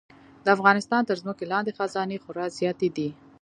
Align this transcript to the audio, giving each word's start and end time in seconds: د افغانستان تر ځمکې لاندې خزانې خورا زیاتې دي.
د 0.45 0.47
افغانستان 0.55 1.01
تر 1.07 1.15
ځمکې 1.21 1.45
لاندې 1.53 1.75
خزانې 1.77 2.17
خورا 2.23 2.45
زیاتې 2.59 2.89
دي. 2.95 3.09